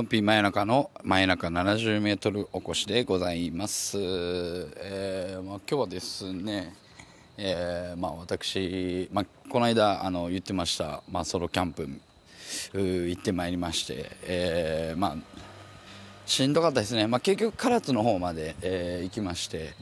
[0.00, 3.98] ドンピー真夜中の真夜中70メートル起こしでございます。
[3.98, 6.74] えーまあ、今日はですね、
[7.36, 11.88] えーまあ、私、まあ、この間あの言ってました、まあ、ソロキャンプう
[12.78, 15.16] 行ってまいりまして、えーまあ、
[16.24, 19.74] しんどかったですね、まあ、結局唐津の方まで、えー行きまして、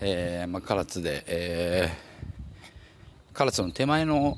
[0.00, 4.36] えーまあ、唐津で、えー唐津の手前の、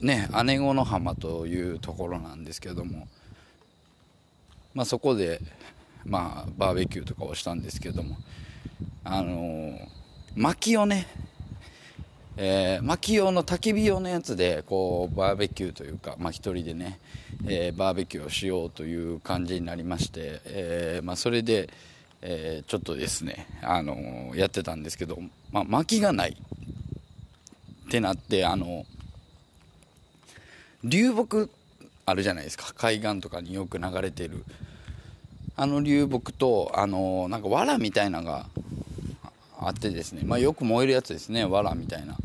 [0.00, 3.06] ね、姉子の浜というところなんですけれども、
[4.74, 5.40] まあ、そこで、
[6.04, 8.16] まあ、バーベキューとかをしたんですけども、
[9.04, 9.78] あのー
[10.36, 11.06] 薪をね、
[12.36, 16.98] えー薪用の焚き火用のやつでこうバーベキューというか、まあ、一人でね、
[17.46, 21.70] えーバーベキューをしようという感じになりまして、えーまあ、それで、
[22.20, 25.18] えーちょっとですね、あのーやってたんですけど、
[25.52, 26.36] まあ、薪がない
[27.86, 28.84] ってなってあの
[30.82, 31.48] 流木
[32.06, 32.72] あるじゃないですか。
[32.74, 34.44] 海岸とかによく流れてる。
[35.56, 38.46] あの流木とあのなんか藁みたいなのが
[39.58, 41.44] あってですね、まあ、よく燃えるやつですね。
[41.44, 42.16] 藁みたいな。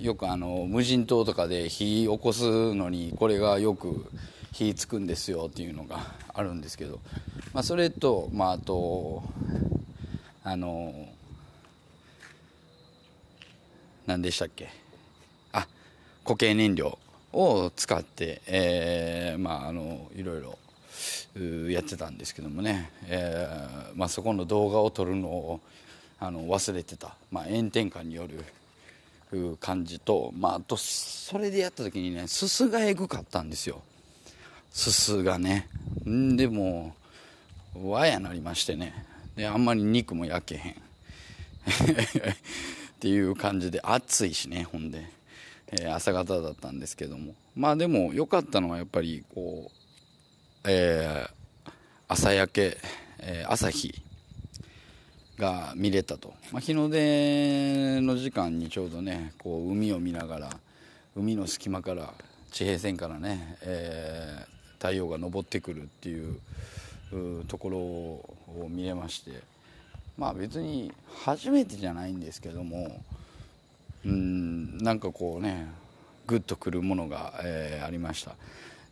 [0.00, 4.10] よくあの無人島とかで火起こすのにこれがよく
[4.52, 7.00] 火つくんですよっていうのが あるんですけど、
[7.52, 9.22] まあ、それと、まあ、あと
[10.42, 11.06] あの
[14.06, 14.70] 何でしたっけ？
[15.52, 15.68] あ
[16.24, 16.98] 固形燃料。
[17.32, 20.58] を使って、えーまあ、あのいろいろ
[21.70, 25.60] やってたんですけどもね、えーまあ、そこの動画を撮るのを
[26.18, 33.80] あの忘れてた、まあ、炎天下による感じと、まあ、あとそれでやった時にねすすがえぐかったんですよ。
[34.72, 35.68] すすがね。
[36.08, 36.94] んでも
[37.74, 39.06] わやなりましてね。
[39.36, 40.72] であんまり肉も焼けへん。
[41.62, 45.08] っていう感じで暑いしねほんで、
[45.72, 47.34] えー朝方だったんですけども。
[47.54, 51.30] まあでも良かったのはやっぱりこう、えー
[52.08, 52.76] 朝焼け、
[53.20, 53.94] えー朝日
[55.38, 60.50] が見れたと、まあ、日の出の時間にちょうどねこう海を見ながら
[61.16, 62.12] 海の隙間から
[62.50, 64.50] 地平線からね、えー
[64.80, 66.40] 太陽が昇ってくるっていう
[67.12, 69.32] うところを見れまして。
[70.16, 70.92] まあ別に
[71.24, 73.02] 初めてじゃないんですけども
[74.04, 74.78] うん。
[74.78, 75.68] なんかこうね
[76.26, 78.34] グッとくるものが、えーありました。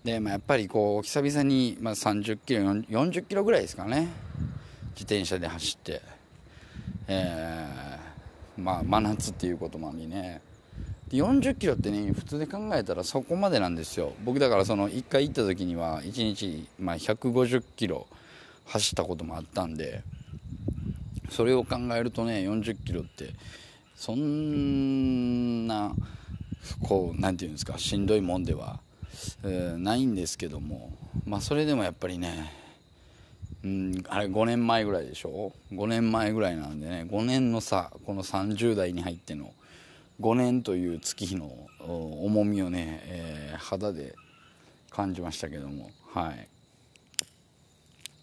[0.04, 4.08] で、まあ、やっぱりこう久々に、まあ、30キロ40キロぐらいですかね。
[4.94, 6.02] 自転車で走って、
[7.06, 7.98] えー
[8.60, 10.40] まあ真夏っていうこともありね。
[11.08, 14.12] で40キロってね普通で考えたらそこまでなんですよ。
[14.24, 18.06] 僕だからその1回行った時には1日、まあ、150キロ
[18.66, 20.02] 走ったこともあったんで
[21.30, 23.30] それを考えるとね40キロって
[23.98, 25.92] そんな
[26.80, 28.78] こうなんていうんですかしんどいもんでは、
[29.76, 32.52] ないんですけどもまあそれでもやっぱりね
[33.64, 39.52] うんあれ5年前ぐらいでしょ？5年前ぐらいなんでね5年の差この30代に入っての
[40.20, 44.14] 5年という月日の重みをね、えー肌で
[44.90, 46.48] 感じましたけどもはい。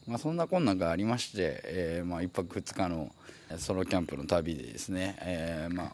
[0.07, 3.11] まあそんなこんなんがありまして、えーまあ、1泊2日の
[3.57, 5.93] ソロキャンプの旅でですね、えーまあ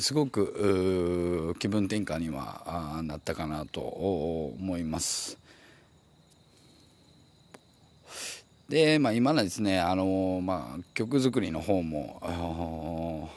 [0.00, 5.38] すごく気分転換にはなったかなと思います。
[8.68, 13.30] で、まあ、今のですね、あのまあ、曲作りの方も、あの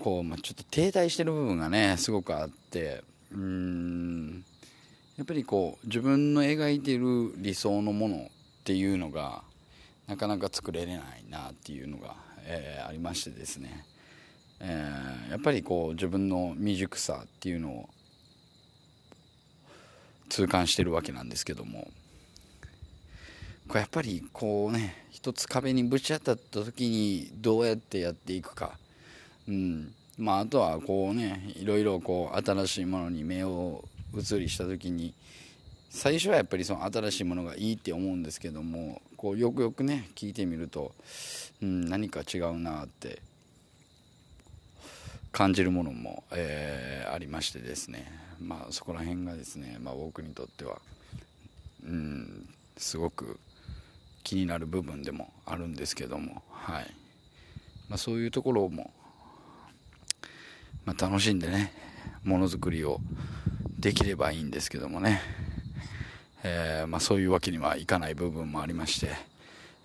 [0.00, 3.02] こう、まあ、ちょっと停滞してる部分がねすごくあって
[3.32, 4.27] うん。
[5.18, 8.28] やっぱりこう自分の描いている理想のものっ
[8.62, 9.42] ていうのが
[10.06, 13.84] なかなか作れれないなっていうのが、えーありましてですね、
[14.60, 17.88] えーやっぱりこう自分の未熟さっていうのを
[20.28, 21.90] 痛感してるわけなんですけども。
[23.66, 28.78] これやっぱりこうね一つ壁にぶち当たった時にどうやってやっていくか、
[29.46, 29.92] うん。
[30.16, 35.14] まあ、あとはこうねいろいろこう新しいものに目を移りした時に
[35.90, 40.92] 最初はやっぱりその新しいものがいいって思うんですけどもこうよくよくね聞いてみると、
[41.62, 43.20] うん、何か違うなって
[45.32, 48.06] 感じるものも、えーありましてですね。
[48.40, 50.78] まあそこら辺がですね、まあ、僕にとっては、
[51.84, 53.40] うんすごく
[54.22, 56.94] 気になる部分でもあるんですけども、はい。
[57.88, 58.92] まあ、そういうところも、
[60.84, 61.72] まあ、楽しんでね
[62.22, 63.00] ものづくりを
[63.78, 65.20] できればいいんですけどもね、
[66.42, 69.10] えー、まあ、そういうわけにはいかない部分もありまして、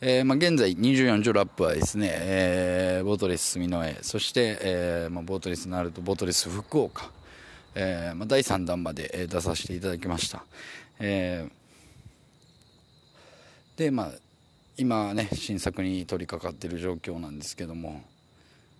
[0.01, 7.11] えー、まあ、現在24条ラップはですね、えー、ボートレス住之江そして、えまボートレスなるとボートレス福岡、
[7.75, 10.43] えま第3弾まで出させていただきました、
[10.99, 11.47] え
[13.77, 14.11] でまあ
[14.75, 18.01] 今ね新作に取り掛かっている状況なんですけども。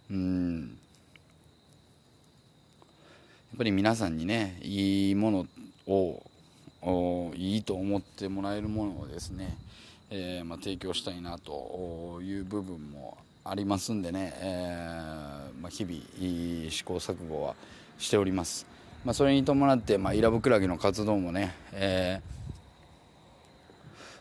[0.10, 0.78] うん。
[3.54, 5.46] っぱり皆さんにねいいもの
[5.86, 9.56] をいいと思ってもらえるものをですね、
[10.10, 13.16] えー、まあ、提供したいなという部分も
[13.46, 17.54] ありますんでね、えー、まあ、日々試行錯誤は
[18.00, 18.66] しております、
[19.06, 22.22] まあ、それに伴って、まあ、イラブクラゲの活動もね、え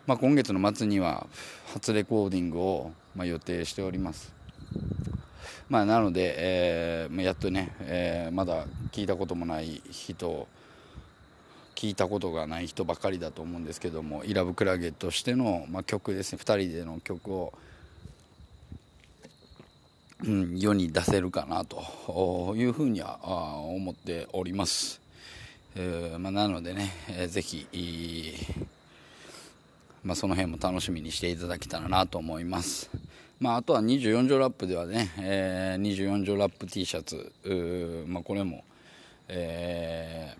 [0.06, 1.26] ま今月の末には
[1.73, 4.41] 初レコーディングを、ま予定しております。
[5.72, 10.46] まあ、なので、えー、やっとね、えー、まだ聞いたこともない人
[11.74, 16.40] 聞いたことがない人ばかりだと思うんですけどもイラブクラゲとしての、まあ、曲ですね。
[16.44, 17.54] 2人での曲を、
[20.24, 25.00] うん、世に出せるかなというふうには思っております、
[25.75, 27.66] えーまあ、なのでね、えー、ぜひ、
[30.04, 32.90] まあ、その辺も楽しみにしていただけたらなと思います。
[33.42, 37.32] まあ、あとは24畳ラップではね、えー、24畳ラップ T シャツ、
[38.06, 38.62] まあ、これも、
[39.26, 40.36] え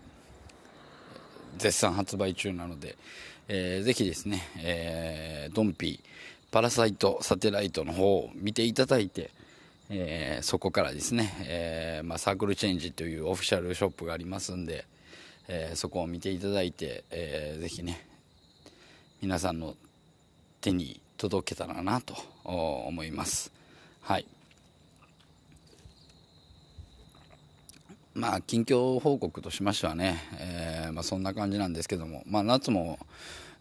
[1.57, 2.95] ー、絶賛発売中なので、
[3.49, 9.31] えー、ぜひですね、えー、ドンピーパラサイトサテライトの方を見ていただいて、
[9.89, 14.85] えー、そこからですね、えーまあ、サークルチェンジというオフィシャルショップがありますんで、
[15.49, 18.07] えー、そこを見ていただいて、えー、ぜひね
[19.21, 19.75] 皆さんの
[20.61, 23.49] 手に届けたらなと思います。
[24.01, 24.25] はい。
[28.13, 32.99] まあ近況報告としましてはね、えー、まあ、そんな感じなんですけども、まあ、夏も、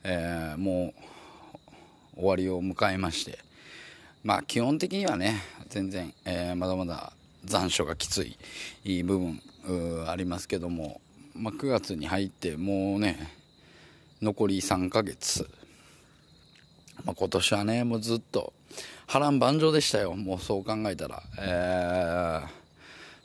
[0.02, 0.92] えー、も
[2.16, 3.38] う終わりを迎えまして
[4.24, 7.12] まあ基本的にはね全然、えー、まだまだ
[7.44, 8.26] 残暑がきつ
[8.84, 9.40] い部分
[10.08, 11.00] ありますけども、
[11.34, 13.30] まあ、9月に入ってもうね
[14.20, 15.48] 残り3ヶ月
[17.04, 18.52] まあ、今年はねもうずっと
[19.06, 20.14] 波乱万丈でしたよ。
[20.14, 22.48] もうそう考えたら、えー、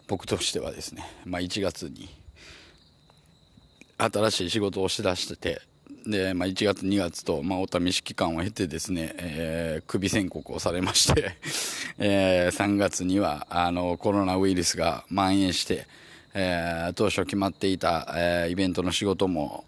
[0.08, 2.10] 僕としてはですね、まあ、1月に
[3.98, 5.62] 新しい仕事をしだしてて
[6.06, 11.36] で、まあ、1月2月と、まあ、お試し期間を経てですね、えー、首宣告をされまして
[12.00, 15.88] えー、3月にはあのコロナウイルスが蔓延して、
[16.34, 19.66] えー、当初決まっていた、えー、イベントの仕事も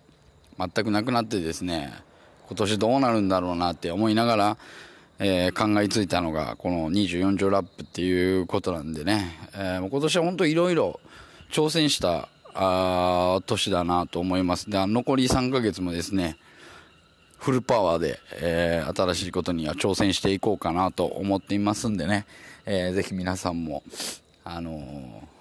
[0.60, 1.92] 全くなくなってですね
[2.50, 4.58] 今年どうなるんだろうなって思いながら、
[5.20, 11.00] えー、考えついたのがこの24条ラップっていうことなんでね、えー、今年は本当いろいろ
[11.52, 14.68] 挑戦したあ年だなと思います。
[14.68, 16.38] で残り3ヶ月もですね
[17.38, 22.26] フルパワーで、えー、新しいことには挑戦していこうかなと思っていますんでね、
[22.66, 23.84] えー、ぜひ皆さんも
[24.44, 25.39] あのー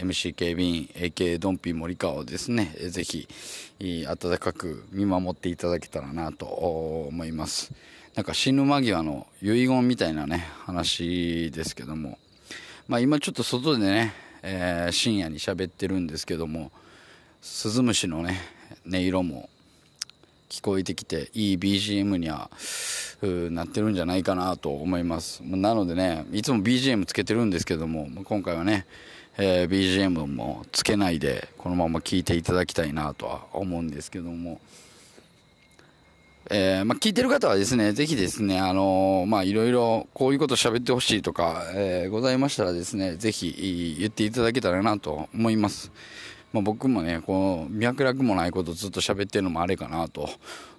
[0.00, 3.28] MC 警備員 AK ドンピー森川をですねぜひ
[3.80, 7.72] 温かく見守っていただけたらなと思います。
[8.14, 12.18] なんか死ぬ間際の遺言みたいなね話ですけども。
[12.88, 16.72] まあ今ちょっと外でね、えー、深夜に喋ってるんですけども
[17.40, 18.40] スズムシのね
[18.84, 19.48] 音色も
[20.48, 22.50] 聞こえてきていい BGM には
[23.22, 25.42] なってるんじゃないかなと思います。
[25.44, 28.86] なのでねいつも BGM つけてるんですけども今回はね
[29.42, 34.60] えー、BGM もつけないでこのまま聴いていただきたいなとは思うんですけども、
[36.50, 45.90] えー、まあ、聞いてる方はですね、ぜひですね、あのー、まあ、いろいろこういうこと喋ってほしいとか、えー、ございましたらですね、ぜひ言っていただけたらなと思います。
[46.52, 50.28] まあ、僕もね、こう、脈絡もないことずっと喋ってるのもあれかなと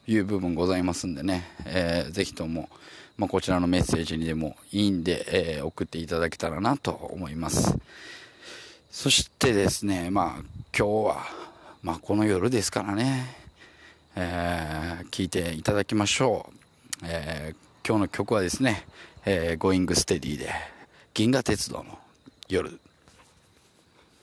[0.05, 2.69] いう部分ございますんでね、えー、ぜひとも、
[3.17, 5.25] まあ、こちらのメッセージにでもいいんで、
[5.57, 7.75] えー、送っていただけたらなと思います。
[8.91, 10.43] そしてですね、まあ、
[10.77, 11.25] 今日は、
[11.81, 13.37] まあ、この夜ですからね、
[14.17, 17.05] えー、聞いていただきましょう。
[17.05, 18.85] えー、今日の曲はですね、
[19.25, 20.51] えー、Going Steady で、
[21.13, 21.97] 銀河鉄道の
[22.49, 22.81] 夜。